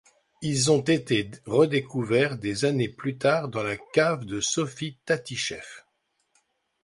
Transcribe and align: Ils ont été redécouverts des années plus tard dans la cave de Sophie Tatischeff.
Ils 0.41 0.71
ont 0.71 0.81
été 0.81 1.29
redécouverts 1.45 2.39
des 2.39 2.65
années 2.65 2.89
plus 2.89 3.19
tard 3.19 3.49
dans 3.49 3.61
la 3.61 3.77
cave 3.77 4.25
de 4.25 4.39
Sophie 4.41 4.97
Tatischeff. 5.05 5.85